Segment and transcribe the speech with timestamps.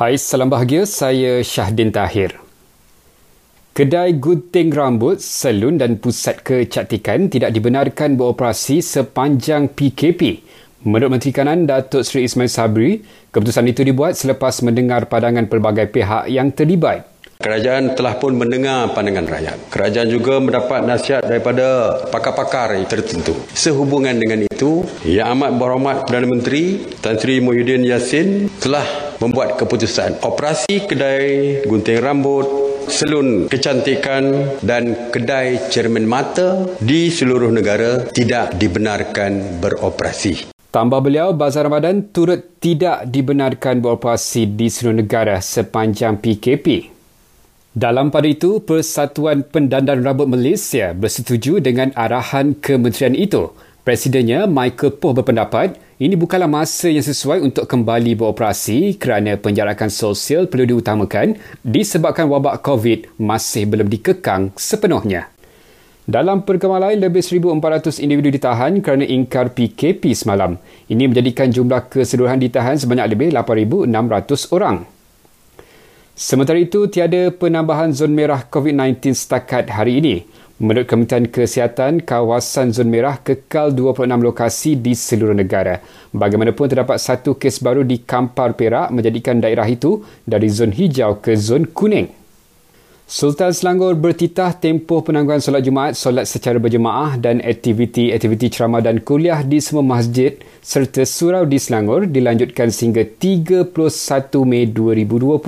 [0.00, 0.88] Hai, salam bahagia.
[0.88, 2.32] Saya Syahdin Tahir.
[3.76, 10.40] Kedai gunting rambut, salon dan pusat kecantikan tidak dibenarkan beroperasi sepanjang PKP.
[10.88, 16.32] Menurut Menteri Kanan Datuk Seri Ismail Sabri, keputusan itu dibuat selepas mendengar pandangan pelbagai pihak
[16.32, 17.04] yang terlibat.
[17.40, 19.72] Kerajaan telah pun mendengar pandangan rakyat.
[19.72, 23.32] Kerajaan juga mendapat nasihat daripada pakar-pakar tertentu.
[23.56, 28.84] Sehubungan dengan itu, Yang Amat Berhormat Perdana Menteri Tan Sri Muhyiddin Yassin telah
[29.24, 32.44] membuat keputusan operasi kedai gunting rambut
[32.92, 40.52] salon kecantikan dan kedai cermin mata di seluruh negara tidak dibenarkan beroperasi.
[40.70, 46.99] Tambah beliau, Bazar Ramadan turut tidak dibenarkan beroperasi di seluruh negara sepanjang PKP.
[47.70, 53.54] Dalam pada itu, Persatuan Pendandan Rambut Malaysia bersetuju dengan arahan kementerian itu.
[53.86, 60.50] Presidennya, Michael Poh berpendapat ini bukanlah masa yang sesuai untuk kembali beroperasi kerana penjarakan sosial
[60.50, 65.30] perlu diutamakan disebabkan wabak COVID masih belum dikekang sepenuhnya.
[66.10, 70.58] Dalam perkembangan lain, lebih 1,400 individu ditahan kerana ingkar PKP semalam.
[70.90, 74.99] Ini menjadikan jumlah keseluruhan ditahan sebanyak lebih 8,600 orang.
[76.20, 80.16] Sementara itu, tiada penambahan zon merah COVID-19 setakat hari ini.
[80.60, 85.80] Menurut Kementerian Kesihatan, kawasan zon merah kekal 26 lokasi di seluruh negara.
[86.12, 91.32] Bagaimanapun terdapat satu kes baru di Kampar Perak menjadikan daerah itu dari zon hijau ke
[91.40, 92.19] zon kuning.
[93.10, 99.42] Sultan Selangor bertitah tempoh penangguhan solat Jumaat, solat secara berjemaah dan aktiviti-aktiviti ceramah dan kuliah
[99.42, 103.74] di semua masjid serta surau di Selangor dilanjutkan sehingga 31
[104.46, 105.42] Mei 2020.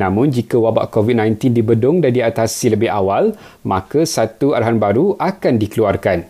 [0.00, 3.36] Namun jika wabak COVID-19 dibedung dan diatasi lebih awal,
[3.68, 6.24] maka satu arahan baru akan dikeluarkan.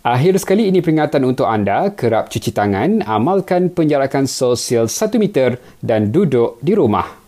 [0.00, 6.08] Akhir sekali ini peringatan untuk anda, kerap cuci tangan, amalkan penjarakan sosial 1 meter dan
[6.08, 7.23] duduk di rumah.